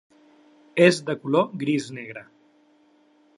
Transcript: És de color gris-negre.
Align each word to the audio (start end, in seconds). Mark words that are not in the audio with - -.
És 0.85 0.97
de 1.09 1.15
color 1.25 1.45
gris-negre. 1.65 2.25